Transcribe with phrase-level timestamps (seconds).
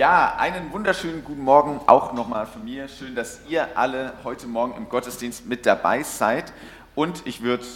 [0.00, 2.88] Ja, einen wunderschönen guten Morgen auch nochmal von mir.
[2.88, 6.54] Schön, dass ihr alle heute Morgen im Gottesdienst mit dabei seid.
[6.94, 7.66] Und ich würde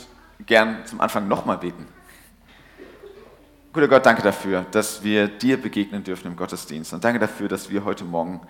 [0.46, 1.86] gern zum Anfang nochmal beten.
[3.74, 6.94] Guter Gott, danke dafür, dass wir dir begegnen dürfen im Gottesdienst.
[6.94, 8.40] Und danke dafür, dass wir heute Morgen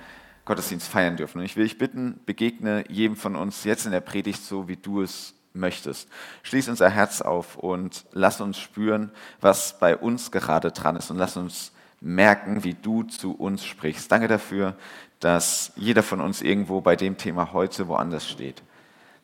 [0.44, 1.40] Gottesdienst feiern dürfen.
[1.40, 4.76] Und ich will dich bitten, begegne jedem von uns jetzt in der Predigt so, wie
[4.76, 6.08] du es möchtest.
[6.44, 9.10] Schließ unser Herz auf und lass uns spüren,
[9.40, 11.10] was bei uns gerade dran ist.
[11.10, 11.72] Und lass uns
[12.04, 14.12] merken, wie du zu uns sprichst.
[14.12, 14.76] Danke dafür,
[15.20, 18.62] dass jeder von uns irgendwo bei dem Thema heute woanders steht.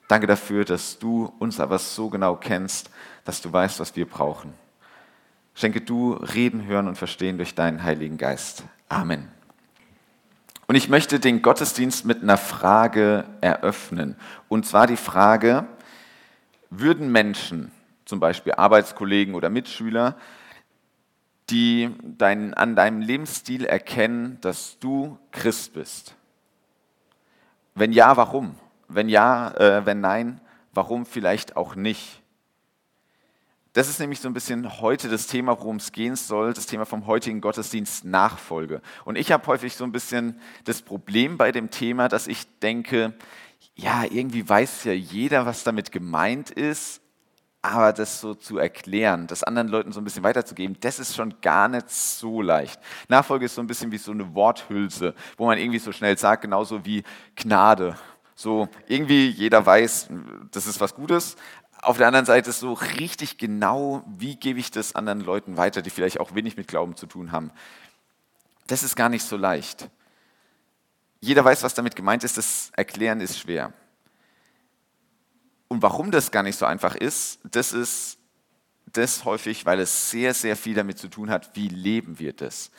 [0.09, 2.91] Danke dafür, dass du uns aber so genau kennst,
[3.25, 4.53] dass du weißt, was wir brauchen.
[5.55, 8.65] Schenke du Reden, Hören und Verstehen durch deinen Heiligen Geist.
[8.89, 9.29] Amen.
[10.67, 14.17] Und ich möchte den Gottesdienst mit einer Frage eröffnen.
[14.49, 15.67] Und zwar die Frage,
[16.71, 17.73] würden Menschen,
[18.05, 20.17] zum Beispiel Arbeitskollegen oder Mitschüler,
[21.51, 26.15] die dein, an deinem Lebensstil erkennen, dass du Christ bist?
[27.75, 28.55] Wenn ja, warum?
[28.89, 30.41] Wenn ja, äh, wenn nein,
[30.73, 32.21] warum vielleicht auch nicht?
[33.73, 36.87] Das ist nämlich so ein bisschen heute das Thema, worum es gehen soll, das Thema
[36.87, 38.83] vom heutigen Gottesdienst Nachfolge.
[39.05, 43.15] Und ich habe häufig so ein bisschen das Problem bei dem Thema, dass ich denke,
[43.77, 47.00] ja, irgendwie weiß ja jeder, was damit gemeint ist,
[47.63, 51.41] aber das so zu erklären, das anderen Leuten so ein bisschen weiterzugeben, das ist schon
[51.43, 52.81] gar nicht so leicht.
[53.09, 56.43] Nachfolge ist so ein bisschen wie so eine Worthülse, wo man irgendwie so schnell sagt,
[56.43, 57.03] genauso wie
[57.37, 57.97] Gnade.
[58.35, 60.09] So irgendwie jeder weiß,
[60.51, 61.37] das ist was Gutes.
[61.83, 65.83] Auf der anderen Seite ist so richtig genau, wie gebe ich das anderen Leuten weiter,
[65.83, 67.51] die vielleicht auch wenig mit Glauben zu tun haben.
[68.67, 69.91] Das ist gar nicht so leicht.
[71.21, 73.75] Jeder weiß, was damit gemeint ist, das Erklären ist schwer.
[75.71, 78.19] Und warum das gar nicht so einfach ist, das ist
[78.93, 82.73] das häufig, weil es sehr, sehr viel damit zu tun hat, wie leben wir das.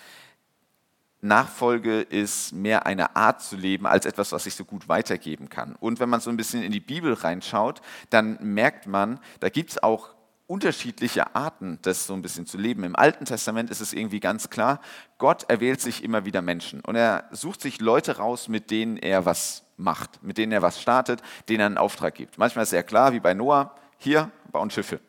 [1.22, 5.78] Nachfolge ist mehr eine Art zu leben als etwas, was ich so gut weitergeben kann.
[5.78, 9.70] Und wenn man so ein bisschen in die Bibel reinschaut, dann merkt man, da gibt
[9.70, 10.10] es auch
[10.48, 12.84] unterschiedliche Arten, das so ein bisschen zu leben.
[12.84, 14.82] Im Alten Testament ist es irgendwie ganz klar,
[15.18, 19.26] Gott erwählt sich immer wieder Menschen und er sucht sich Leute raus, mit denen er
[19.26, 22.38] was macht, mit denen er was startet, denen er einen Auftrag gibt.
[22.38, 25.00] Manchmal ist sehr klar, wie bei Noah, hier bauen Schiffe.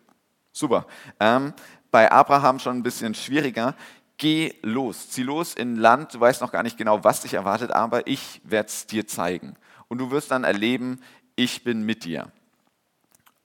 [0.53, 0.87] Super.
[1.21, 1.55] Ähm,
[1.91, 3.75] bei Abraham schon ein bisschen schwieriger.
[4.19, 7.35] Geh los, zieh los in ein Land, du weißt noch gar nicht genau, was dich
[7.35, 9.57] erwartet, aber ich werde es dir zeigen.
[9.89, 11.01] Und du wirst dann erleben,
[11.35, 12.31] ich bin mit dir.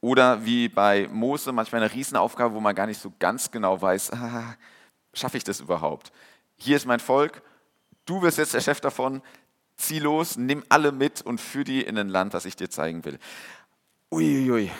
[0.02, 4.12] Oder wie bei Mose, manchmal eine Riesenaufgabe, wo man gar nicht so ganz genau weiß,
[4.14, 4.56] ah,
[5.14, 6.12] schaffe ich das überhaupt?
[6.58, 7.42] Hier ist mein Volk,
[8.06, 9.22] du wirst jetzt der Chef davon,
[9.78, 13.06] zieh los, nimm alle mit und führ die in ein Land, das ich dir zeigen
[13.06, 13.20] will.
[14.12, 14.72] Uiuiui,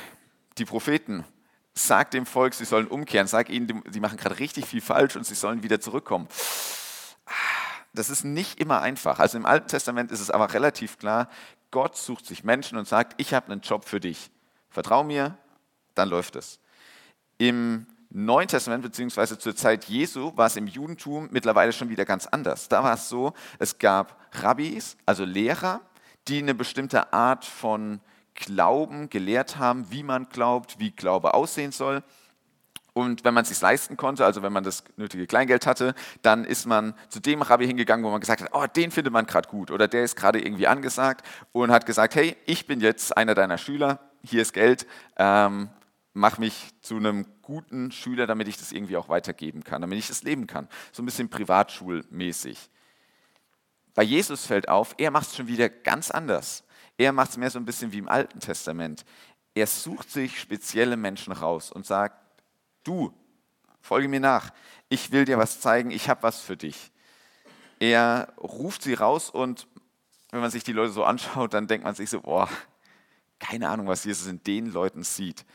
[0.58, 1.26] die Propheten,
[1.74, 5.26] sag dem Volk, sie sollen umkehren, sag ihnen, sie machen gerade richtig viel falsch und
[5.26, 6.28] sie sollen wieder zurückkommen.
[7.94, 9.20] Das ist nicht immer einfach.
[9.20, 11.30] Also im Alten Testament ist es aber relativ klar,
[11.72, 14.32] Gott sucht sich Menschen und sagt, ich habe einen Job für dich.
[14.70, 15.38] Vertrau mir,
[15.96, 16.60] dann läuft es.
[17.38, 22.26] Im Neuen Testament beziehungsweise zur Zeit Jesu war es im Judentum mittlerweile schon wieder ganz
[22.26, 22.70] anders.
[22.70, 25.82] Da war es so, es gab Rabbis, also Lehrer,
[26.28, 28.00] die eine bestimmte Art von
[28.36, 32.04] Glauben gelehrt haben, wie man glaubt, wie Glaube aussehen soll.
[32.94, 36.46] Und wenn man es sich leisten konnte, also wenn man das nötige Kleingeld hatte, dann
[36.46, 39.48] ist man zu dem Rabbi hingegangen, wo man gesagt hat, oh, den findet man gerade
[39.50, 43.36] gut oder der ist gerade irgendwie angesagt und hat gesagt, hey, ich bin jetzt einer
[43.36, 45.70] deiner Schüler, hier ist Geld, ähm,
[46.18, 50.08] mach mich zu einem guten Schüler, damit ich das irgendwie auch weitergeben kann, damit ich
[50.08, 50.68] das leben kann.
[50.92, 52.70] So ein bisschen privatschulmäßig.
[53.94, 56.64] Bei Jesus fällt auf, er macht es schon wieder ganz anders.
[56.98, 59.06] Er macht es mehr so ein bisschen wie im Alten Testament.
[59.54, 62.16] Er sucht sich spezielle Menschen raus und sagt,
[62.84, 63.14] du,
[63.80, 64.52] folge mir nach,
[64.90, 66.92] ich will dir was zeigen, ich habe was für dich.
[67.80, 69.68] Er ruft sie raus und
[70.32, 72.50] wenn man sich die Leute so anschaut, dann denkt man sich so, boah,
[73.40, 75.46] keine Ahnung, was Jesus in den Leuten sieht.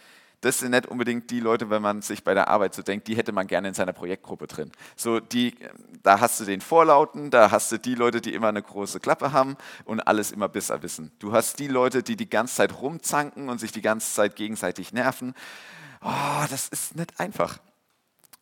[0.43, 3.17] Das sind nicht unbedingt die Leute, wenn man sich bei der Arbeit so denkt, die
[3.17, 4.73] hätte man gerne in seiner Projektgruppe drin.
[4.97, 5.55] So die,
[6.03, 9.33] da hast du den Vorlauten, da hast du die Leute, die immer eine große Klappe
[9.33, 11.13] haben und alles immer besser wissen.
[11.21, 14.93] Du hast die Leute, die die ganze Zeit rumzanken und sich die ganze Zeit gegenseitig
[14.93, 15.33] nerven.
[16.03, 17.59] Oh, das ist nicht einfach.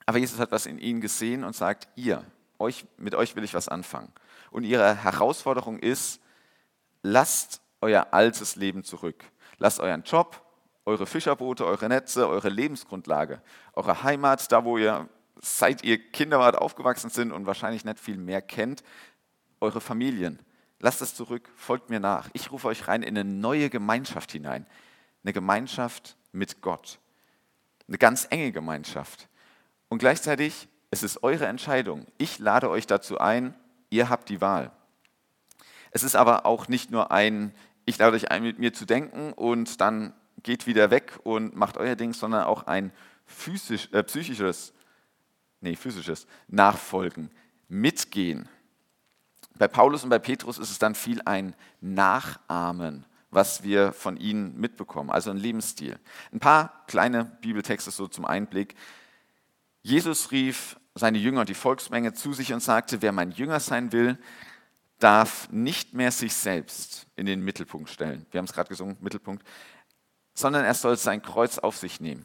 [0.06, 2.25] Aber Jesus hat was in ihnen gesehen und sagt, ihr,
[2.58, 4.11] euch, mit euch will ich was anfangen.
[4.50, 6.19] Und ihre Herausforderung ist,
[7.03, 9.23] lasst euer altes Leben zurück.
[9.58, 10.43] Lasst euren Job,
[10.90, 13.40] eure Fischerboote, eure Netze, eure Lebensgrundlage,
[13.75, 15.08] eure Heimat, da wo ihr
[15.40, 18.82] seit ihr Kinder wart aufgewachsen sind und wahrscheinlich nicht viel mehr kennt,
[19.60, 20.38] eure Familien.
[20.81, 22.28] Lasst es zurück, folgt mir nach.
[22.32, 24.66] Ich rufe euch rein in eine neue Gemeinschaft hinein.
[25.22, 26.98] Eine Gemeinschaft mit Gott.
[27.88, 29.28] Eine ganz enge Gemeinschaft.
[29.88, 32.06] Und gleichzeitig, es ist eure Entscheidung.
[32.19, 33.54] Ich lade euch dazu ein,
[33.90, 34.70] Ihr habt die Wahl.
[35.90, 37.52] Es ist aber auch nicht nur ein,
[37.84, 41.76] ich lade euch ein, mit mir zu denken und dann geht wieder weg und macht
[41.76, 42.92] euer Ding, sondern auch ein
[43.26, 44.72] physisch, äh, psychisches,
[45.60, 47.31] nee, physisches Nachfolgen,
[47.69, 48.48] Mitgehen.
[49.56, 54.58] Bei Paulus und bei Petrus ist es dann viel ein Nachahmen, was wir von ihnen
[54.58, 55.98] mitbekommen, also ein Lebensstil.
[56.32, 58.75] Ein paar kleine Bibeltexte so zum Einblick.
[59.82, 63.93] Jesus rief seine Jünger und die Volksmenge zu sich und sagte, wer mein Jünger sein
[63.93, 64.19] will,
[64.98, 68.26] darf nicht mehr sich selbst in den Mittelpunkt stellen.
[68.31, 69.46] Wir haben es gerade gesungen, Mittelpunkt.
[70.40, 72.25] Sondern er soll sein Kreuz auf sich nehmen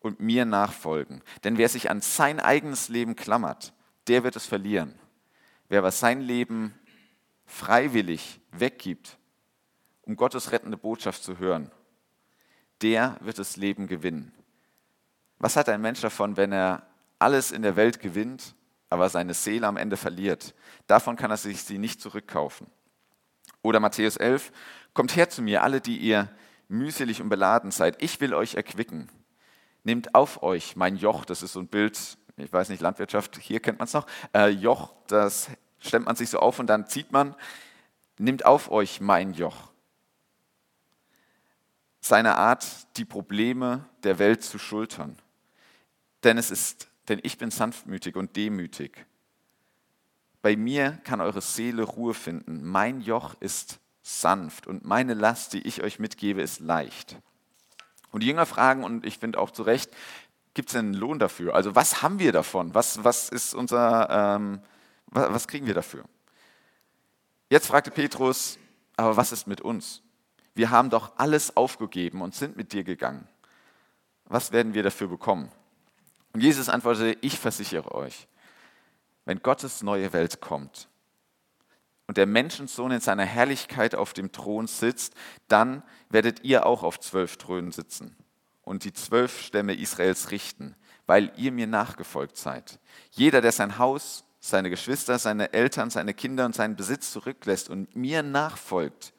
[0.00, 1.22] und mir nachfolgen.
[1.44, 3.72] Denn wer sich an sein eigenes Leben klammert,
[4.08, 4.98] der wird es verlieren.
[5.68, 6.74] Wer aber sein Leben
[7.46, 9.16] freiwillig weggibt,
[10.02, 11.70] um Gottes rettende Botschaft zu hören,
[12.82, 14.32] der wird das Leben gewinnen.
[15.38, 16.84] Was hat ein Mensch davon, wenn er
[17.20, 18.56] alles in der Welt gewinnt,
[18.88, 20.52] aber seine Seele am Ende verliert?
[20.88, 22.66] Davon kann er sich sie nicht zurückkaufen.
[23.62, 24.50] Oder Matthäus 11,
[24.94, 26.28] kommt her zu mir, alle, die ihr
[26.70, 29.10] mühselig und beladen seid, ich will euch erquicken.
[29.82, 31.98] Nehmt auf euch mein Joch, das ist so ein Bild,
[32.36, 36.30] ich weiß nicht, Landwirtschaft, hier kennt man es noch, äh, Joch, das stemmt man sich
[36.30, 37.34] so auf und dann zieht man,
[38.18, 39.70] nimmt auf euch mein Joch.
[42.00, 45.18] Seine Art, die Probleme der Welt zu schultern.
[46.24, 49.06] Denn es ist, denn ich bin sanftmütig und demütig.
[50.42, 52.64] Bei mir kann eure Seele Ruhe finden.
[52.64, 53.78] Mein Joch ist
[54.10, 57.16] sanft und meine Last, die ich euch mitgebe, ist leicht.
[58.10, 59.90] Und die Jünger fragen, und ich finde auch zu Recht,
[60.54, 61.54] gibt es einen Lohn dafür?
[61.54, 62.74] Also was haben wir davon?
[62.74, 64.60] Was, was ist unser, ähm,
[65.06, 66.04] was, was kriegen wir dafür?
[67.48, 68.58] Jetzt fragte Petrus,
[68.96, 70.02] aber was ist mit uns?
[70.54, 73.28] Wir haben doch alles aufgegeben und sind mit dir gegangen.
[74.24, 75.50] Was werden wir dafür bekommen?
[76.32, 78.28] Und Jesus antwortete, ich versichere euch,
[79.24, 80.88] wenn Gottes neue Welt kommt
[82.10, 85.14] und der Menschensohn in seiner Herrlichkeit auf dem Thron sitzt,
[85.46, 88.16] dann werdet ihr auch auf zwölf Thronen sitzen
[88.62, 90.74] und die zwölf Stämme Israels richten,
[91.06, 92.80] weil ihr mir nachgefolgt seid.
[93.12, 97.94] Jeder, der sein Haus, seine Geschwister, seine Eltern, seine Kinder und seinen Besitz zurücklässt und
[97.94, 99.12] mir nachfolgt,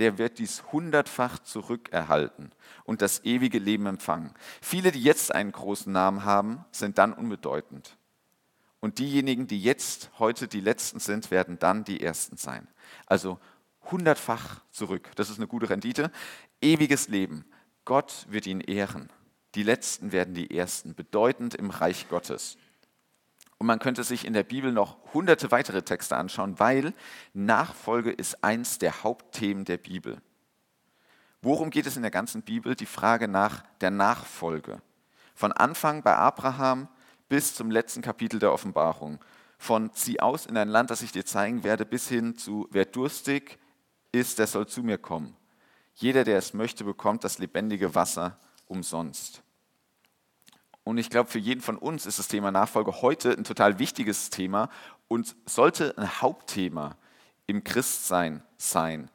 [0.00, 2.50] der wird dies hundertfach zurückerhalten
[2.82, 4.34] und das ewige Leben empfangen.
[4.60, 7.96] Viele, die jetzt einen großen Namen haben, sind dann unbedeutend.
[8.84, 12.68] Und diejenigen, die jetzt heute die Letzten sind, werden dann die Ersten sein.
[13.06, 13.38] Also
[13.90, 15.10] hundertfach zurück.
[15.14, 16.10] Das ist eine gute Rendite.
[16.60, 17.46] Ewiges Leben.
[17.86, 19.08] Gott wird ihn ehren.
[19.54, 20.94] Die Letzten werden die Ersten.
[20.94, 22.58] Bedeutend im Reich Gottes.
[23.56, 26.92] Und man könnte sich in der Bibel noch hunderte weitere Texte anschauen, weil
[27.32, 30.20] Nachfolge ist eins der Hauptthemen der Bibel.
[31.40, 32.74] Worum geht es in der ganzen Bibel?
[32.74, 34.82] Die Frage nach der Nachfolge.
[35.34, 36.88] Von Anfang bei Abraham
[37.28, 39.18] bis zum letzten Kapitel der Offenbarung.
[39.58, 42.84] Von zieh aus in ein Land, das ich dir zeigen werde, bis hin zu wer
[42.84, 43.58] durstig
[44.12, 45.36] ist, der soll zu mir kommen.
[45.94, 49.42] Jeder, der es möchte, bekommt das lebendige Wasser umsonst.
[50.82, 54.28] Und ich glaube, für jeden von uns ist das Thema Nachfolge heute ein total wichtiges
[54.28, 54.68] Thema
[55.08, 56.96] und sollte ein Hauptthema
[57.46, 59.10] im Christsein sein,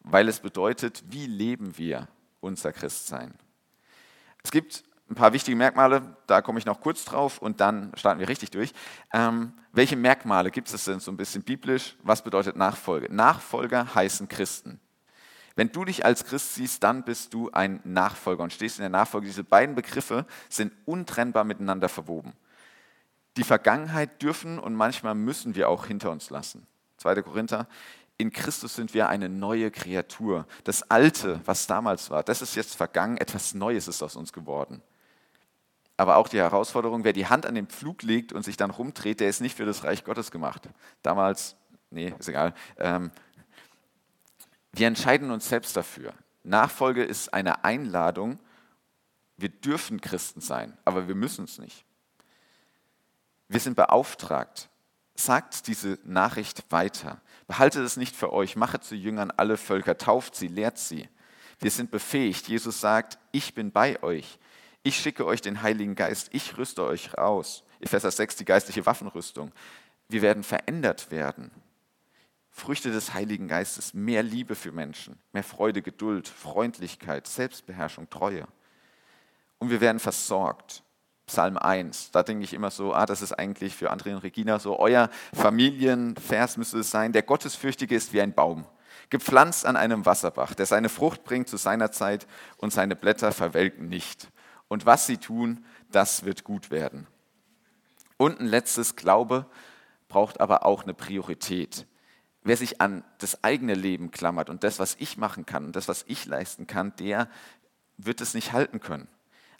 [0.00, 2.08] weil es bedeutet, wie leben wir
[2.40, 3.34] unser Christsein.
[4.42, 8.20] Es gibt ein paar wichtige Merkmale, da komme ich noch kurz drauf und dann starten
[8.20, 8.72] wir richtig durch.
[9.12, 11.96] Ähm, welche Merkmale gibt es denn so ein bisschen biblisch?
[12.02, 13.12] Was bedeutet Nachfolge?
[13.12, 14.80] Nachfolger heißen Christen.
[15.56, 18.88] Wenn du dich als Christ siehst, dann bist du ein Nachfolger und stehst in der
[18.88, 19.26] Nachfolge.
[19.26, 22.32] Diese beiden Begriffe sind untrennbar miteinander verwoben.
[23.36, 26.66] Die Vergangenheit dürfen und manchmal müssen wir auch hinter uns lassen.
[26.98, 27.22] 2.
[27.22, 27.66] Korinther,
[28.16, 30.46] in Christus sind wir eine neue Kreatur.
[30.64, 34.82] Das Alte, was damals war, das ist jetzt vergangen, etwas Neues ist aus uns geworden.
[36.00, 39.20] Aber auch die Herausforderung, wer die Hand an den Pflug legt und sich dann rumdreht,
[39.20, 40.66] der ist nicht für das Reich Gottes gemacht.
[41.02, 41.56] Damals,
[41.90, 42.54] nee, ist egal.
[42.78, 43.10] Ähm,
[44.72, 46.14] wir entscheiden uns selbst dafür.
[46.42, 48.38] Nachfolge ist eine Einladung.
[49.36, 51.84] Wir dürfen Christen sein, aber wir müssen es nicht.
[53.48, 54.70] Wir sind beauftragt.
[55.16, 57.20] Sagt diese Nachricht weiter.
[57.46, 58.56] Behaltet es nicht für euch.
[58.56, 59.98] Mache zu Jüngern alle Völker.
[59.98, 61.10] Tauft sie, lehrt sie.
[61.58, 62.48] Wir sind befähigt.
[62.48, 64.38] Jesus sagt, ich bin bei euch.
[64.82, 66.28] Ich schicke euch den Heiligen Geist.
[66.32, 67.64] Ich rüste euch raus.
[67.80, 69.52] Epheser 6, die geistliche Waffenrüstung.
[70.08, 71.50] Wir werden verändert werden.
[72.50, 78.46] Früchte des Heiligen Geistes, mehr Liebe für Menschen, mehr Freude, Geduld, Freundlichkeit, Selbstbeherrschung, Treue.
[79.58, 80.82] Und wir werden versorgt.
[81.26, 84.58] Psalm 1, da denke ich immer so, ah, das ist eigentlich für André und Regina
[84.58, 88.66] so, euer Familienvers müsste es sein, der Gottesfürchtige ist wie ein Baum,
[89.10, 93.88] gepflanzt an einem Wasserbach, der seine Frucht bringt zu seiner Zeit und seine Blätter verwelken
[93.88, 94.28] nicht.
[94.70, 97.08] Und was sie tun, das wird gut werden.
[98.16, 99.46] Und ein letztes Glaube,
[100.06, 101.86] braucht aber auch eine Priorität.
[102.44, 105.88] Wer sich an das eigene Leben klammert und das, was ich machen kann und das,
[105.88, 107.28] was ich leisten kann, der
[107.96, 109.08] wird es nicht halten können.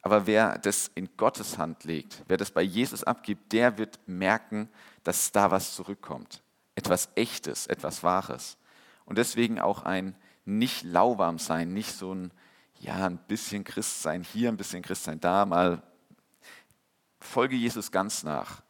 [0.01, 4.69] Aber wer das in Gottes Hand legt, wer das bei Jesus abgibt, der wird merken,
[5.03, 6.41] dass da was zurückkommt.
[6.77, 8.59] Etwas Echtes, etwas Wahres.
[9.07, 10.15] Und deswegen auch ein
[10.45, 12.31] nicht lauwarm sein, nicht so ein,
[12.81, 15.83] ja, ein bisschen Christ sein hier, ein bisschen Christ sein da, mal
[17.21, 18.63] folge Jesus ganz nach.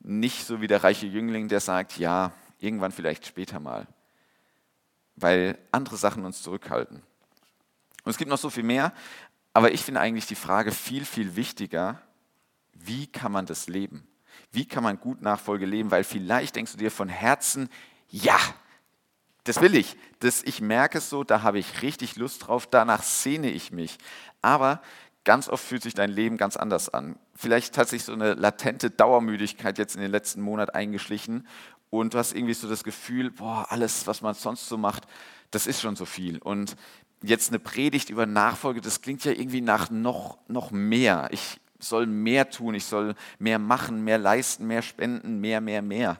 [0.00, 3.86] Nicht so wie der reiche Jüngling, der sagt, ja, irgendwann vielleicht später mal,
[5.16, 7.02] weil andere Sachen uns zurückhalten.
[8.04, 8.92] Und es gibt noch so viel mehr,
[9.52, 12.02] aber ich finde eigentlich die Frage viel, viel wichtiger,
[12.72, 14.06] wie kann man das leben?
[14.50, 15.90] Wie kann man gut Nachfolge leben?
[15.90, 17.68] Weil vielleicht denkst du dir von Herzen,
[18.08, 18.38] ja,
[19.48, 19.96] das will ich.
[20.20, 23.98] Das, ich merke es so, da habe ich richtig Lust drauf, danach sehne ich mich.
[24.42, 24.82] Aber
[25.24, 27.18] ganz oft fühlt sich dein Leben ganz anders an.
[27.34, 31.46] Vielleicht hat sich so eine latente Dauermüdigkeit jetzt in den letzten Monaten eingeschlichen
[31.90, 35.04] und du hast irgendwie so das Gefühl, boah, alles, was man sonst so macht,
[35.50, 36.38] das ist schon so viel.
[36.38, 36.76] Und
[37.22, 41.28] jetzt eine Predigt über Nachfolge, das klingt ja irgendwie nach noch, noch mehr.
[41.30, 46.18] Ich soll mehr tun, ich soll mehr machen, mehr leisten, mehr spenden, mehr, mehr, mehr.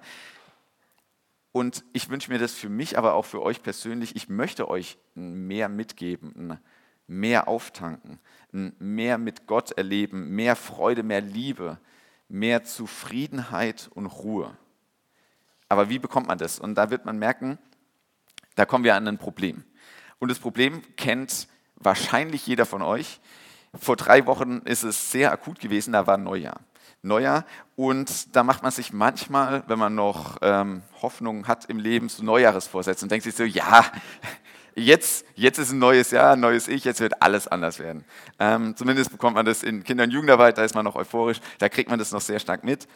[1.58, 4.14] Und ich wünsche mir das für mich, aber auch für euch persönlich.
[4.14, 6.60] Ich möchte euch mehr mitgeben,
[7.08, 8.20] mehr auftanken,
[8.52, 11.80] mehr mit Gott erleben, mehr Freude, mehr Liebe,
[12.28, 14.56] mehr Zufriedenheit und Ruhe.
[15.68, 16.60] Aber wie bekommt man das?
[16.60, 17.58] Und da wird man merken,
[18.54, 19.64] da kommen wir an ein Problem.
[20.20, 23.18] Und das Problem kennt wahrscheinlich jeder von euch.
[23.74, 26.60] Vor drei Wochen ist es sehr akut gewesen, da war Neujahr.
[27.02, 27.44] Neujahr
[27.76, 32.24] und da macht man sich manchmal, wenn man noch ähm, Hoffnung hat im Leben, so
[32.24, 33.84] Neujahresvorsätze und denkt sich so, ja,
[34.74, 38.04] jetzt, jetzt ist ein neues Jahr, ein neues Ich, jetzt wird alles anders werden.
[38.38, 41.68] Ähm, zumindest bekommt man das in Kinder- und Jugendarbeit, da ist man noch euphorisch, da
[41.68, 42.88] kriegt man das noch sehr stark mit.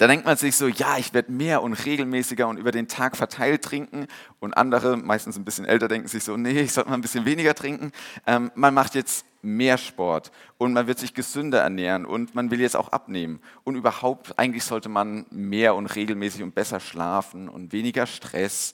[0.00, 3.18] Da denkt man sich so, ja, ich werde mehr und regelmäßiger und über den Tag
[3.18, 4.06] verteilt trinken.
[4.38, 7.26] Und andere, meistens ein bisschen älter, denken sich so, nee, ich sollte mal ein bisschen
[7.26, 7.92] weniger trinken.
[8.26, 12.62] Ähm, man macht jetzt mehr Sport und man wird sich gesünder ernähren und man will
[12.62, 13.40] jetzt auch abnehmen.
[13.62, 18.72] Und überhaupt, eigentlich sollte man mehr und regelmäßig und besser schlafen und weniger Stress.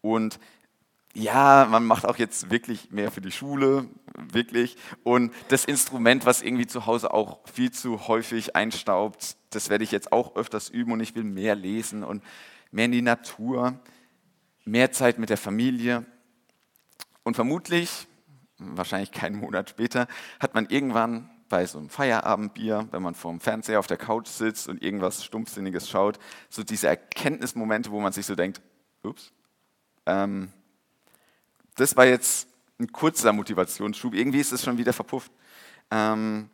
[0.00, 0.38] Und
[1.14, 4.76] ja, man macht auch jetzt wirklich mehr für die Schule, wirklich.
[5.02, 9.90] Und das Instrument, was irgendwie zu Hause auch viel zu häufig einstaubt, das werde ich
[9.90, 12.22] jetzt auch öfters üben und ich will mehr lesen und
[12.70, 13.78] mehr in die Natur,
[14.64, 16.04] mehr Zeit mit der Familie.
[17.22, 18.06] Und vermutlich,
[18.58, 20.06] wahrscheinlich keinen Monat später,
[20.40, 24.28] hat man irgendwann bei so einem Feierabendbier, wenn man vor dem Fernseher auf der Couch
[24.28, 26.18] sitzt und irgendwas Stumpfsinniges schaut,
[26.50, 28.60] so diese Erkenntnismomente, wo man sich so denkt,
[29.02, 29.32] ups,
[30.04, 30.52] ähm,
[31.78, 34.14] das war jetzt ein kurzer Motivationsschub.
[34.14, 35.32] Irgendwie ist es schon wieder verpufft.
[35.90, 36.50] Ähm,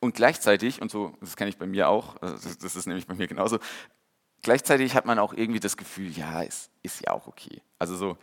[0.00, 3.14] und gleichzeitig, und so, das kenne ich bei mir auch, also das ist nämlich bei
[3.14, 3.58] mir genauso,
[4.42, 7.62] gleichzeitig hat man auch irgendwie das Gefühl, ja, es ist ja auch okay.
[7.78, 8.16] Also so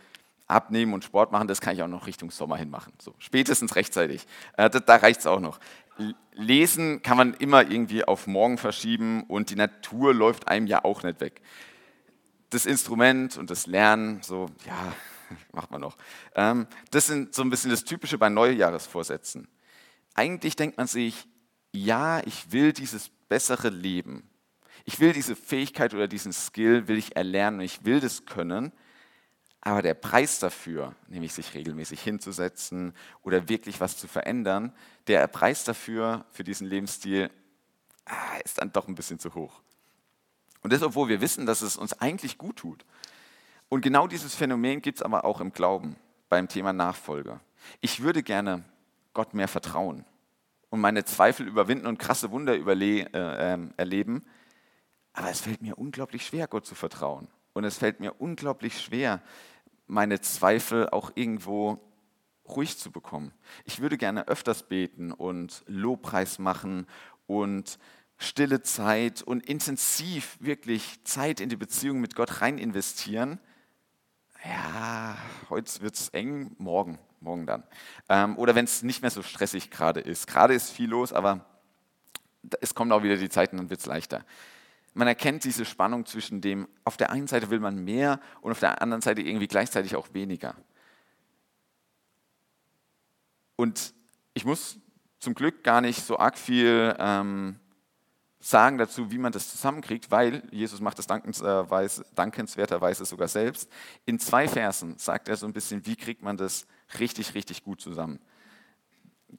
[0.46, 2.92] abnehmen und Sport machen, das kann ich auch noch Richtung Sommer hin machen.
[3.00, 4.26] So, spätestens rechtzeitig.
[4.56, 5.58] Äh, da, da reicht es auch noch.
[6.32, 11.02] Lesen kann man immer irgendwie auf morgen verschieben und die Natur läuft einem ja auch
[11.02, 11.40] nicht weg.
[12.50, 14.92] Das Instrument und das Lernen, so, ja,
[15.52, 15.96] macht man noch.
[16.34, 19.48] Ähm, das sind so ein bisschen das Typische bei Neujahresvorsätzen.
[20.14, 21.26] Eigentlich denkt man sich,
[21.72, 24.28] ja, ich will dieses bessere Leben.
[24.84, 28.72] Ich will diese Fähigkeit oder diesen Skill, will ich erlernen und ich will das können.
[29.60, 34.74] Aber der Preis dafür, nämlich sich regelmäßig hinzusetzen oder wirklich was zu verändern,
[35.06, 37.30] der Preis dafür, für diesen Lebensstil,
[38.04, 39.62] ah, ist dann doch ein bisschen zu hoch.
[40.60, 42.84] Und das, obwohl wir wissen, dass es uns eigentlich gut tut.
[43.68, 45.96] Und genau dieses Phänomen gibt es aber auch im Glauben
[46.28, 47.40] beim Thema Nachfolge.
[47.80, 48.64] Ich würde gerne
[49.12, 50.04] Gott mehr vertrauen
[50.70, 54.24] und meine Zweifel überwinden und krasse Wunder äh, äh, erleben,
[55.12, 57.28] aber es fällt mir unglaublich schwer, Gott zu vertrauen.
[57.52, 59.22] Und es fällt mir unglaublich schwer,
[59.86, 61.78] meine Zweifel auch irgendwo
[62.48, 63.32] ruhig zu bekommen.
[63.64, 66.86] Ich würde gerne öfters beten und Lobpreis machen
[67.26, 67.78] und
[68.18, 73.38] stille Zeit und intensiv wirklich Zeit in die Beziehung mit Gott rein investieren
[74.44, 75.16] ja,
[75.48, 77.64] heute wird es eng, morgen, morgen dann.
[78.08, 80.26] Ähm, oder wenn es nicht mehr so stressig gerade ist.
[80.26, 81.46] Gerade ist viel los, aber
[82.60, 84.24] es kommen auch wieder die Zeiten, dann wird es leichter.
[84.92, 88.60] Man erkennt diese Spannung zwischen dem, auf der einen Seite will man mehr und auf
[88.60, 90.54] der anderen Seite irgendwie gleichzeitig auch weniger.
[93.56, 93.94] Und
[94.34, 94.78] ich muss
[95.18, 97.58] zum Glück gar nicht so arg viel ähm,
[98.44, 103.70] sagen dazu, wie man das zusammenkriegt, weil Jesus macht das dankenswerterweise sogar selbst.
[104.04, 106.66] In zwei Versen sagt er so ein bisschen, wie kriegt man das
[107.00, 108.20] richtig, richtig gut zusammen.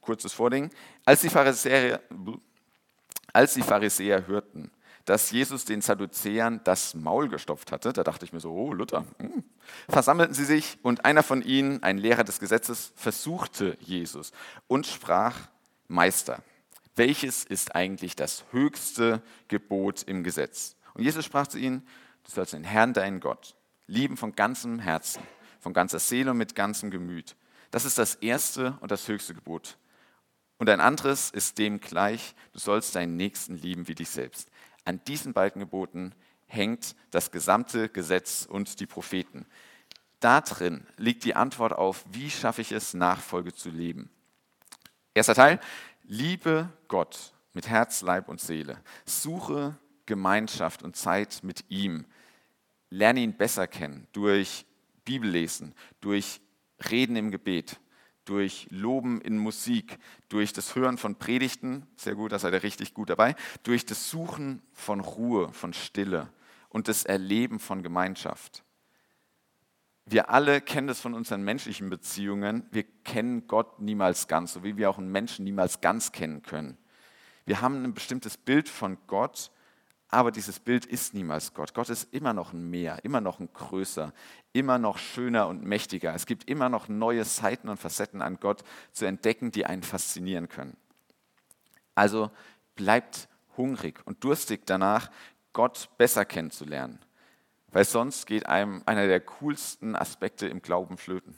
[0.01, 0.71] Kurzes Vording.
[1.05, 2.01] Als die Pharisäer,
[3.31, 4.71] als die Pharisäer hörten,
[5.05, 7.93] dass Jesus den Sadduzäern das Maul gestopft hatte.
[7.93, 9.05] Da dachte ich mir so, oh Luther.
[9.19, 9.43] Hm.
[9.87, 14.31] Versammelten sie sich und einer von ihnen, ein Lehrer des Gesetzes, versuchte Jesus
[14.65, 15.35] und sprach,
[15.87, 16.41] Meister,
[16.95, 20.75] welches ist eigentlich das höchste Gebot im Gesetz?
[20.93, 21.85] Und Jesus sprach zu ihnen,
[22.23, 23.55] du sollst den Herrn, deinen Gott,
[23.87, 25.21] lieben von ganzem Herzen,
[25.59, 27.35] von ganzer Seele und mit ganzem Gemüt.
[27.71, 29.77] Das ist das erste und das höchste Gebot.
[30.57, 34.49] Und ein anderes ist dem gleich, du sollst deinen Nächsten lieben wie dich selbst.
[34.85, 36.13] An diesen beiden Geboten
[36.47, 39.45] hängt das gesamte Gesetz und die Propheten.
[40.21, 44.09] Darin liegt die Antwort auf, wie schaffe ich es, Nachfolge zu leben.
[45.13, 45.59] Erster Teil,
[46.07, 48.81] liebe Gott mit Herz, Leib und Seele.
[49.05, 52.05] Suche Gemeinschaft und Zeit mit ihm.
[52.89, 54.65] Lerne ihn besser kennen durch
[55.03, 56.41] Bibellesen, durch
[56.89, 57.79] Reden im Gebet,
[58.25, 59.97] durch Loben in Musik,
[60.29, 64.09] durch das Hören von Predigten, sehr gut, da seid ihr richtig gut dabei, durch das
[64.09, 66.29] Suchen von Ruhe, von Stille
[66.69, 68.64] und das Erleben von Gemeinschaft.
[70.05, 72.67] Wir alle kennen das von unseren menschlichen Beziehungen.
[72.71, 76.77] Wir kennen Gott niemals ganz, so wie wir auch einen Menschen niemals ganz kennen können.
[77.45, 79.51] Wir haben ein bestimmtes Bild von Gott,
[80.09, 81.73] aber dieses Bild ist niemals Gott.
[81.73, 84.13] Gott ist immer noch ein Mehr, immer noch ein Größer,
[84.53, 86.13] immer noch schöner und mächtiger.
[86.13, 90.49] Es gibt immer noch neue Seiten und Facetten an Gott zu entdecken, die einen faszinieren
[90.49, 90.77] können.
[91.95, 92.29] Also
[92.75, 95.09] bleibt hungrig und durstig danach,
[95.53, 96.99] Gott besser kennenzulernen,
[97.75, 101.37] weil sonst geht einem einer der coolsten Aspekte im Glauben flöten.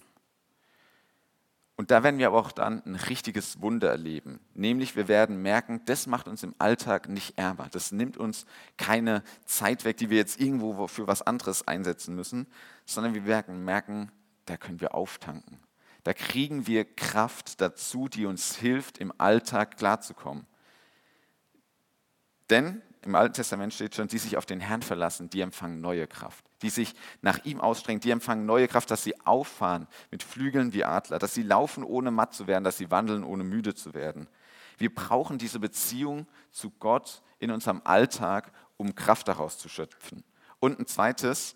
[1.76, 4.40] Und da werden wir aber auch dann ein richtiges Wunder erleben.
[4.54, 7.70] Nämlich wir werden merken, das macht uns im Alltag nicht ärmer.
[7.72, 8.46] Das nimmt uns
[8.78, 12.46] keine Zeit weg, die wir jetzt irgendwo für was anderes einsetzen müssen,
[12.86, 14.12] sondern wir werden merken,
[14.46, 15.60] da können wir auftanken.
[16.04, 20.46] Da kriegen wir Kraft dazu, die uns hilft, im Alltag klarzukommen.
[22.52, 26.08] Denn im Alten Testament steht schon, die sich auf den Herrn verlassen, die empfangen neue
[26.08, 26.46] Kraft.
[26.62, 30.84] Die sich nach ihm ausstrengen, die empfangen neue Kraft, dass sie auffahren mit Flügeln wie
[30.84, 34.28] Adler, dass sie laufen ohne matt zu werden, dass sie wandeln ohne müde zu werden.
[34.78, 40.24] Wir brauchen diese Beziehung zu Gott in unserem Alltag, um Kraft daraus zu schöpfen.
[40.60, 41.56] Und ein zweites,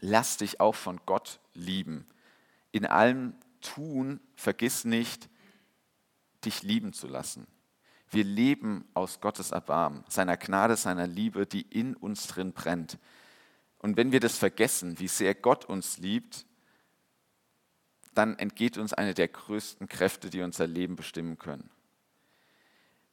[0.00, 2.06] lass dich auch von Gott lieben.
[2.70, 5.28] In allem Tun vergiss nicht,
[6.44, 7.46] dich lieben zu lassen.
[8.10, 12.98] Wir leben aus Gottes Erbarmen, seiner Gnade, seiner Liebe, die in uns drin brennt.
[13.78, 16.44] Und wenn wir das vergessen, wie sehr Gott uns liebt,
[18.14, 21.70] dann entgeht uns eine der größten Kräfte, die unser Leben bestimmen können.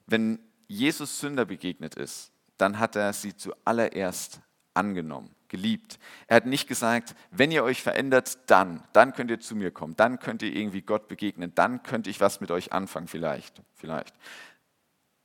[0.08, 4.42] Wenn Jesus Sünder begegnet ist, dann hat er sie zuallererst
[4.74, 6.00] angenommen, geliebt.
[6.28, 9.96] Er hat nicht gesagt, wenn ihr euch verändert, dann, dann könnt ihr zu mir kommen,
[9.96, 14.16] dann könnt ihr irgendwie Gott begegnen, dann könnte ich was mit euch anfangen, vielleicht, vielleicht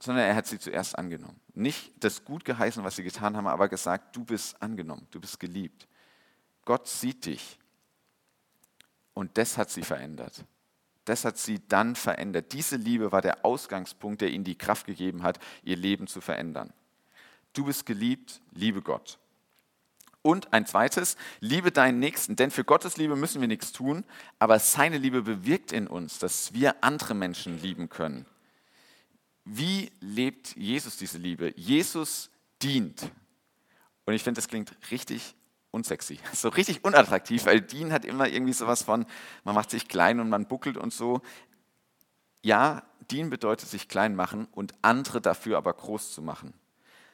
[0.02, 1.38] sondern er hat sie zuerst angenommen.
[1.54, 5.38] Nicht das gut geheißen, was sie getan haben, aber gesagt, du bist angenommen, du bist
[5.38, 5.86] geliebt.
[6.64, 7.56] Gott sieht dich.
[9.14, 10.44] Und das hat sie verändert.
[11.04, 12.52] Das hat sie dann verändert.
[12.52, 16.72] Diese Liebe war der Ausgangspunkt, der ihnen die Kraft gegeben hat, ihr Leben zu verändern.
[17.52, 19.20] Du bist geliebt, liebe Gott.
[20.22, 24.04] Und ein zweites, liebe deinen Nächsten, denn für Gottes Liebe müssen wir nichts tun,
[24.40, 28.26] aber seine Liebe bewirkt in uns, dass wir andere Menschen lieben können.
[29.44, 31.52] Wie lebt Jesus diese Liebe?
[31.56, 32.30] Jesus
[32.62, 33.10] dient.
[34.04, 35.34] Und ich finde, das klingt richtig
[35.70, 39.06] unsexy, so richtig unattraktiv, weil dienen hat immer irgendwie sowas von,
[39.44, 41.20] man macht sich klein und man buckelt und so.
[42.42, 46.54] Ja, dienen bedeutet sich klein machen und andere dafür aber groß zu machen.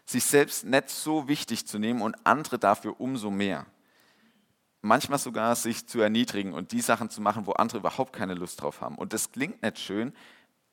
[0.06, 3.66] Sich selbst nicht so wichtig zu nehmen und andere dafür umso mehr.
[4.80, 8.62] Manchmal sogar sich zu erniedrigen und die Sachen zu machen, wo andere überhaupt keine Lust
[8.62, 8.96] drauf haben.
[8.96, 10.14] Und das klingt nicht schön,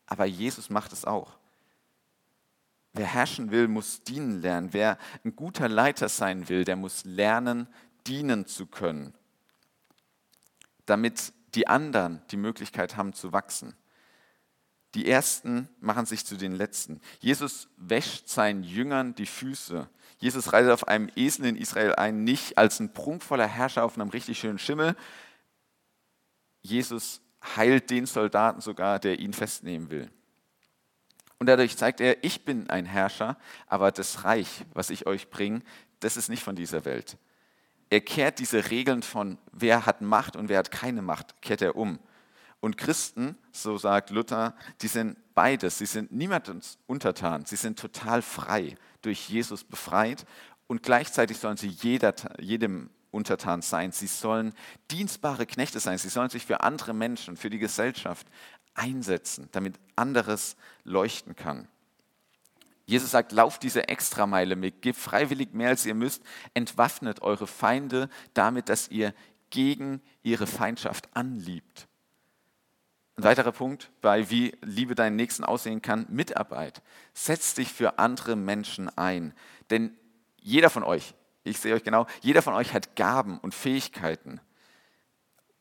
[0.05, 1.37] aber Jesus macht es auch.
[2.95, 4.69] Wer herrschen will, muss dienen lernen.
[4.71, 7.67] Wer ein guter Leiter sein will, der muss lernen,
[8.07, 9.13] dienen zu können,
[10.85, 13.75] damit die anderen die Möglichkeit haben zu wachsen.
[14.93, 17.01] Die Ersten machen sich zu den Letzten.
[17.19, 19.89] Jesus wäscht seinen Jüngern die Füße.
[20.19, 24.09] Jesus reitet auf einem Esel in Israel ein, nicht als ein prunkvoller Herrscher auf einem
[24.09, 24.95] richtig schönen Schimmel.
[26.61, 27.21] Jesus
[27.57, 30.09] heilt den Soldaten sogar, der ihn festnehmen will.
[31.39, 35.61] Und dadurch zeigt er, ich bin ein Herrscher, aber das Reich, was ich euch bringe,
[35.99, 37.17] das ist nicht von dieser Welt.
[37.89, 41.75] Er kehrt diese Regeln von wer hat Macht und wer hat keine Macht, kehrt er
[41.75, 41.99] um.
[42.59, 45.77] Und Christen, so sagt Luther, die sind beides.
[45.77, 47.45] Sie sind niemandem untertan.
[47.45, 50.25] Sie sind total frei, durch Jesus befreit.
[50.65, 53.91] Und gleichzeitig sollen sie jeder, jedem untertan sein.
[53.91, 54.53] Sie sollen
[54.89, 55.97] dienstbare Knechte sein.
[55.97, 58.27] Sie sollen sich für andere Menschen, für die Gesellschaft
[58.75, 61.67] einsetzen, damit anderes leuchten kann.
[62.85, 66.21] Jesus sagt, lauft diese Extrameile mit, gebt freiwillig mehr, als ihr müsst,
[66.53, 69.13] entwaffnet eure Feinde damit, dass ihr
[69.49, 71.87] gegen ihre Feindschaft anliebt.
[73.17, 76.81] Ein weiterer Punkt bei wie Liebe deinen Nächsten aussehen kann, Mitarbeit.
[77.13, 79.33] Setz dich für andere Menschen ein.
[79.69, 79.97] Denn
[80.37, 84.41] jeder von euch, ich sehe euch genau, jeder von euch hat Gaben und Fähigkeiten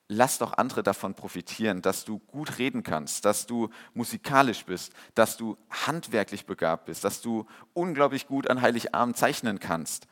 [0.09, 5.37] lass doch andere davon profitieren, dass du gut reden kannst, dass du musikalisch bist, dass
[5.37, 10.07] du handwerklich begabt bist, dass du unglaublich gut an Heiligabend zeichnen kannst,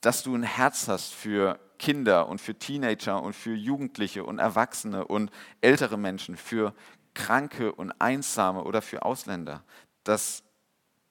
[0.00, 5.06] dass du ein Herz hast für Kinder und für Teenager und für Jugendliche und Erwachsene
[5.06, 6.74] und ältere Menschen, für
[7.14, 9.62] Kranke und Einsame oder für Ausländer,
[10.02, 10.43] dass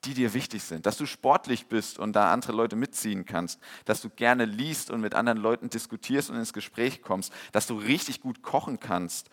[0.04, 4.00] die dir wichtig sind, dass du sportlich bist und da andere Leute mitziehen kannst, dass
[4.00, 8.20] du gerne liest und mit anderen Leuten diskutierst und ins Gespräch kommst, dass du richtig
[8.20, 9.30] gut kochen kannst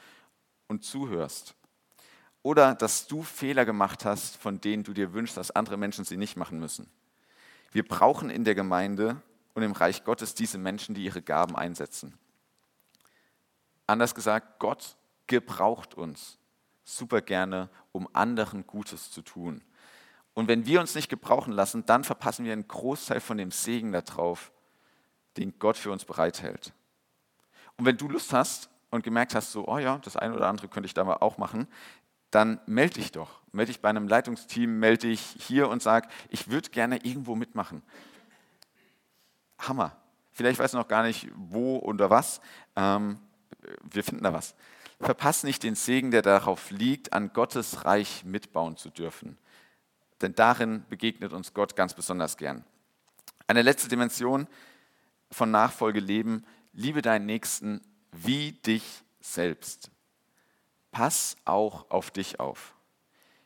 [0.67, 1.55] und zuhörst.
[2.43, 6.17] Oder dass du Fehler gemacht hast, von denen du dir wünschst, dass andere Menschen sie
[6.17, 6.89] nicht machen müssen.
[7.71, 9.21] Wir brauchen in der Gemeinde
[9.53, 12.17] und im Reich Gottes diese Menschen, die ihre Gaben einsetzen.
[13.85, 16.39] Anders gesagt, Gott gebraucht uns
[16.83, 19.61] super gerne, um anderen Gutes zu tun.
[20.33, 23.91] Und wenn wir uns nicht gebrauchen lassen, dann verpassen wir einen Großteil von dem Segen
[23.91, 24.51] darauf,
[25.37, 26.73] den Gott für uns bereithält.
[27.77, 30.67] Und wenn du Lust hast und gemerkt hast, so, oh ja, das eine oder andere
[30.67, 31.67] könnte ich da mal auch machen,
[32.29, 33.41] dann melde dich doch.
[33.51, 37.81] Melde dich bei einem Leitungsteam, melde dich hier und sag, ich würde gerne irgendwo mitmachen.
[39.59, 39.97] Hammer.
[40.31, 42.39] Vielleicht weißt du noch gar nicht, wo oder was.
[42.77, 43.19] Ähm,
[43.83, 44.55] wir finden da was.
[45.01, 49.37] Verpass nicht den Segen, der darauf liegt, an Gottes Reich mitbauen zu dürfen
[50.21, 52.63] denn darin begegnet uns Gott ganz besonders gern.
[53.47, 54.47] Eine letzte Dimension
[55.29, 57.81] von Nachfolge leben, liebe deinen Nächsten
[58.11, 59.91] wie dich selbst.
[60.91, 62.75] Pass auch auf dich auf.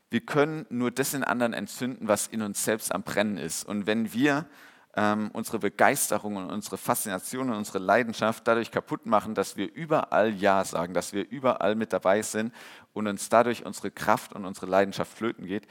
[0.09, 3.65] Wir können nur das in anderen entzünden, was in uns selbst am Brennen ist.
[3.65, 4.47] Und wenn wir
[4.95, 10.33] ähm, unsere Begeisterung und unsere Faszination und unsere Leidenschaft dadurch kaputt machen, dass wir überall
[10.33, 12.53] Ja sagen, dass wir überall mit dabei sind
[12.93, 15.67] und uns dadurch unsere Kraft und unsere Leidenschaft flöten geht,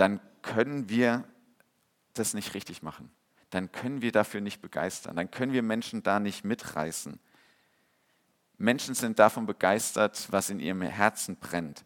[0.00, 1.24] dann können wir
[2.14, 3.10] das nicht richtig machen.
[3.50, 5.16] Dann können wir dafür nicht begeistern.
[5.16, 7.18] Dann können wir Menschen da nicht mitreißen.
[8.56, 11.84] Menschen sind davon begeistert, was in ihrem Herzen brennt.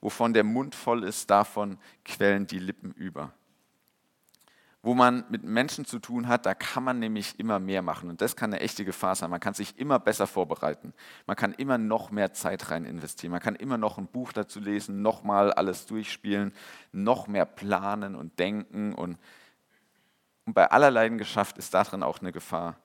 [0.00, 3.34] Wovon der Mund voll ist, davon quellen die Lippen über
[4.82, 8.08] wo man mit Menschen zu tun hat, da kann man nämlich immer mehr machen.
[8.08, 9.28] Und das kann eine echte Gefahr sein.
[9.28, 10.94] Man kann sich immer besser vorbereiten.
[11.26, 13.32] Man kann immer noch mehr Zeit rein investieren.
[13.32, 16.54] Man kann immer noch ein Buch dazu lesen, nochmal alles durchspielen,
[16.92, 18.94] noch mehr planen und denken.
[18.94, 19.18] Und,
[20.46, 22.76] und bei aller Leidenschaft ist darin auch eine Gefahr,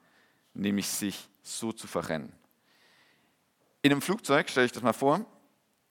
[0.53, 2.33] nämlich sich so zu verrennen.
[3.83, 5.25] In einem Flugzeug, stelle ich das mal vor,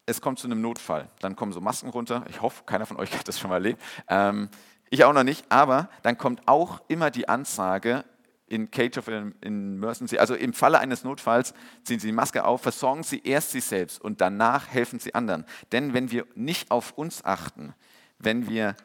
[0.06, 1.08] es kommt zu einem Notfall.
[1.20, 2.24] Dann kommen so Masken runter.
[2.28, 3.80] Ich hoffe, keiner von euch hat das schon mal erlebt.
[4.08, 4.50] Ähm,
[4.94, 8.04] ich auch noch nicht, aber dann kommt auch immer die Ansage
[8.46, 13.02] in Cage of Emergency, also im Falle eines Notfalls ziehen Sie die Maske auf, versorgen
[13.02, 15.44] Sie erst sich selbst und danach helfen Sie anderen.
[15.72, 17.74] Denn wenn wir nicht auf uns achten,
[18.18, 18.76] wenn wir,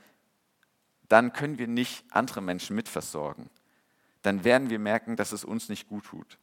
[1.10, 3.50] dann können wir nicht andere Menschen mitversorgen.
[4.22, 6.38] Dann werden wir merken, dass es uns nicht gut tut.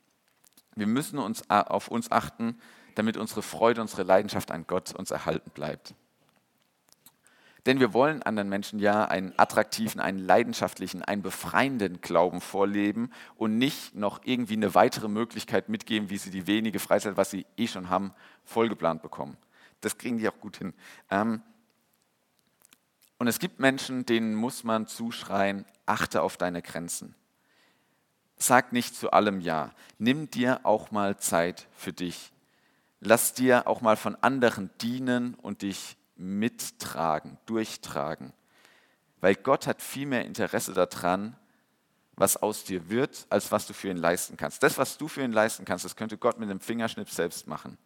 [0.74, 2.61] Wir müssen uns auf uns achten,
[2.94, 5.94] damit unsere Freude, unsere Leidenschaft an Gott uns erhalten bleibt.
[7.66, 13.59] Denn wir wollen anderen Menschen ja einen attraktiven, einen leidenschaftlichen, einen befreienden Glauben vorleben und
[13.59, 17.66] nicht noch irgendwie eine weitere Möglichkeit mitgeben, wie sie die wenige Freizeit, was sie eh
[17.66, 19.37] schon haben, vollgeplant bekommen.
[19.81, 20.74] Das kriegen die auch gut hin.
[21.11, 21.42] Ähm,
[23.18, 27.16] und es gibt Menschen, denen muss man zuschreien, achte auf deine Grenzen.
[28.37, 29.72] Sag nicht zu allem Ja.
[29.98, 32.33] Nimm dir auch mal Zeit für dich.
[33.00, 38.33] Lass dir auch mal von anderen dienen und dich mittragen, durchtragen.
[39.20, 41.37] Weil Gott hat viel mehr Interesse daran,
[42.16, 44.62] was aus dir wird, als was du für ihn leisten kannst.
[44.62, 47.76] Das, was du für ihn leisten kannst, das könnte Gott mit einem Fingerschnipp selbst machen.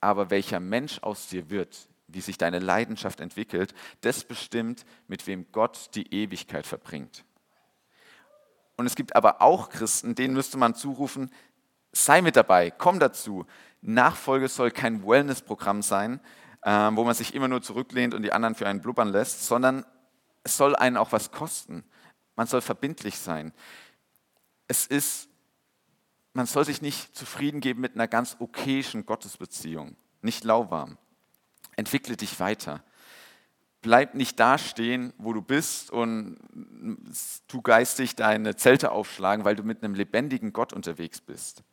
[0.00, 5.46] Aber welcher Mensch aus dir wird, wie sich deine Leidenschaft entwickelt, das bestimmt, mit wem
[5.52, 7.24] Gott die Ewigkeit verbringt.
[8.76, 11.30] Und es gibt aber auch Christen, denen müsste man zurufen,
[11.92, 13.46] sei mit dabei, komm dazu.
[13.82, 16.20] Nachfolge soll kein Wellness-Programm sein,
[16.64, 19.84] ähm, wo man sich immer nur zurücklehnt und die anderen für einen blubbern lässt, sondern
[20.44, 21.84] es soll einen auch was kosten.
[22.36, 23.52] Man soll verbindlich sein.
[24.68, 25.28] Es ist,
[26.32, 30.98] man soll sich nicht zufrieden geben mit einer ganz okayischen Gottesbeziehung, nicht lauwarm.
[31.76, 32.82] Entwickle dich weiter.
[33.80, 36.38] Bleib nicht da stehen, wo du bist und
[37.48, 41.64] tu geistig deine Zelte aufschlagen, weil du mit einem lebendigen Gott unterwegs bist.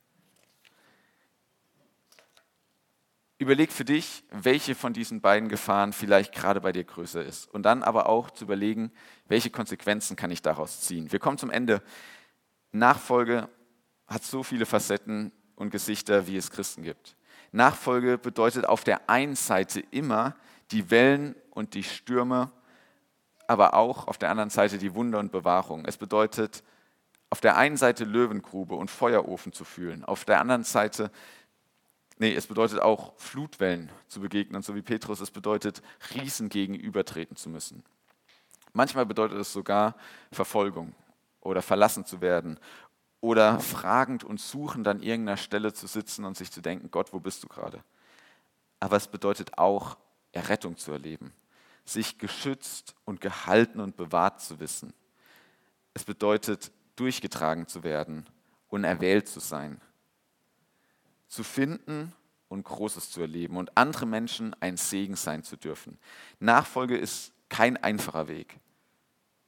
[3.39, 7.47] Überleg für dich, welche von diesen beiden Gefahren vielleicht gerade bei dir größer ist.
[7.47, 8.91] Und dann aber auch zu überlegen,
[9.29, 11.09] welche Konsequenzen kann ich daraus ziehen.
[11.09, 11.81] Wir kommen zum Ende.
[12.73, 13.47] Nachfolge
[14.07, 17.15] hat so viele Facetten und Gesichter, wie es Christen gibt.
[17.53, 20.35] Nachfolge bedeutet auf der einen Seite immer
[20.71, 22.51] die Wellen und die Stürme,
[23.47, 25.85] aber auch auf der anderen Seite die Wunder und Bewahrung.
[25.85, 26.61] Es bedeutet
[27.29, 31.09] auf der einen Seite Löwengrube und Feuerofen zu fühlen, auf der anderen Seite
[32.21, 35.21] Nee, es bedeutet auch Flutwellen zu begegnen, so wie Petrus.
[35.21, 35.81] Es bedeutet
[36.13, 37.81] Riesen gegenübertreten zu müssen.
[38.73, 39.95] Manchmal bedeutet es sogar
[40.29, 40.93] Verfolgung
[41.39, 42.59] oder verlassen zu werden
[43.21, 47.21] oder fragend und suchend an irgendeiner Stelle zu sitzen und sich zu denken, Gott, wo
[47.21, 47.81] bist du gerade?
[48.81, 49.97] Aber es bedeutet auch
[50.33, 51.33] Errettung zu erleben,
[51.85, 54.93] sich geschützt und gehalten und bewahrt zu wissen.
[55.93, 58.25] Es bedeutet durchgetragen zu werden
[58.67, 59.79] und erwählt zu sein
[61.29, 62.13] zu finden
[62.49, 65.97] und Großes zu erleben und andere Menschen ein Segen sein zu dürfen.
[66.39, 68.59] Nachfolge ist kein einfacher Weg.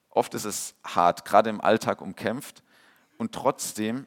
[0.09, 2.63] Oft ist es hart, gerade im Alltag umkämpft
[3.17, 4.05] und trotzdem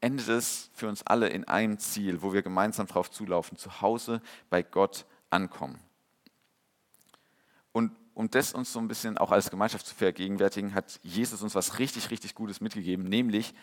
[0.00, 4.22] endet es für uns alle in einem Ziel, wo wir gemeinsam drauf zulaufen, zu Hause
[4.50, 5.80] bei Gott ankommen.
[7.72, 11.54] Und um das uns so ein bisschen auch als Gemeinschaft zu vergegenwärtigen, hat Jesus uns
[11.54, 13.54] was richtig, richtig Gutes mitgegeben, nämlich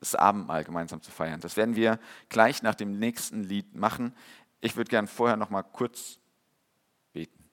[0.00, 1.40] das Abendmahl gemeinsam zu feiern.
[1.40, 4.14] Das werden wir gleich nach dem nächsten Lied machen.
[4.60, 6.18] Ich würde gern vorher noch mal kurz
[7.12, 7.44] beten.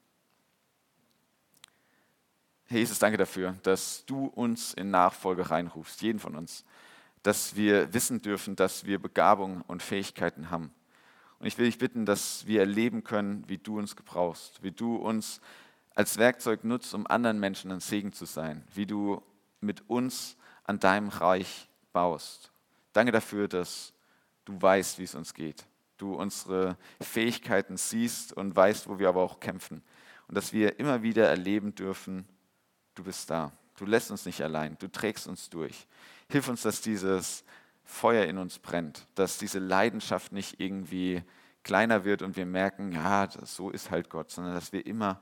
[2.66, 6.66] Herr Jesus, danke dafür, dass du uns in Nachfolge reinrufst, jeden von uns,
[7.22, 10.74] dass wir wissen dürfen, dass wir Begabungen und Fähigkeiten haben.
[11.40, 14.96] Und ich will dich bitten, dass wir erleben können, wie du uns gebrauchst, wie du
[14.96, 15.42] uns
[15.94, 19.22] als Werkzeug nutzt, um anderen Menschen ein Segen zu sein, wie du
[19.62, 22.52] mit uns an deinem Reich baust.
[22.94, 23.94] Danke dafür, dass
[24.46, 25.66] du weißt, wie es uns geht.
[25.98, 29.82] Du unsere Fähigkeiten siehst und weißt, wo wir aber auch kämpfen.
[30.28, 32.28] Und dass wir immer wieder erleben dürfen,
[32.96, 33.52] du bist da.
[33.78, 34.78] Du lässt uns nicht allein.
[34.80, 35.88] Du trägst uns durch.
[36.30, 37.44] Hilf uns, dass dieses
[37.84, 41.24] Feuer in uns brennt, dass diese Leidenschaft nicht irgendwie
[41.64, 45.22] kleiner wird und wir merken, ja, so ist halt Gott, sondern dass wir immer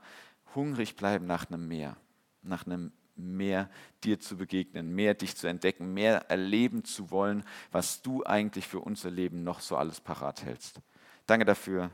[0.54, 1.96] hungrig bleiben nach einem Meer,
[2.42, 3.70] nach einem mehr
[4.04, 8.80] dir zu begegnen, mehr dich zu entdecken, mehr erleben zu wollen, was du eigentlich für
[8.80, 10.80] unser Leben noch so alles parat hältst.
[11.26, 11.90] Danke dafür,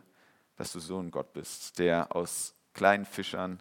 [0.57, 3.61] dass du so ein Gott bist, der aus kleinen Fischern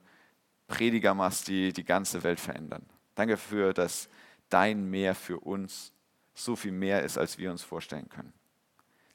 [0.68, 2.86] Prediger machst, die die ganze Welt verändern.
[3.16, 4.10] Danke dafür, dass
[4.50, 5.94] dein Meer für uns
[6.34, 8.34] so viel mehr ist, als wir uns vorstellen können.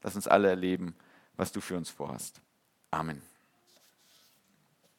[0.03, 0.95] Lass uns alle erleben,
[1.37, 2.41] was du für uns vorhast.
[2.91, 3.23] Amen.